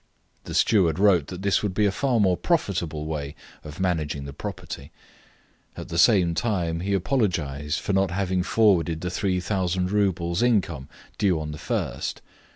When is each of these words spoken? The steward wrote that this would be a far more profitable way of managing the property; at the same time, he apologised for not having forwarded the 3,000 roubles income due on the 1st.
The 0.45 0.55
steward 0.55 0.97
wrote 0.97 1.27
that 1.27 1.43
this 1.43 1.61
would 1.61 1.75
be 1.75 1.85
a 1.85 1.91
far 1.91 2.19
more 2.19 2.35
profitable 2.35 3.05
way 3.05 3.35
of 3.63 3.79
managing 3.79 4.25
the 4.25 4.33
property; 4.33 4.89
at 5.77 5.89
the 5.89 5.99
same 5.99 6.33
time, 6.33 6.79
he 6.79 6.95
apologised 6.95 7.79
for 7.79 7.93
not 7.93 8.09
having 8.09 8.41
forwarded 8.41 9.01
the 9.01 9.11
3,000 9.11 9.91
roubles 9.91 10.41
income 10.41 10.89
due 11.19 11.39
on 11.39 11.51
the 11.51 11.59
1st. 11.59 12.17